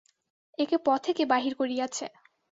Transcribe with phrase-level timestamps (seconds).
[0.57, 2.05] একে পথে কে বাহির করিয়াছে!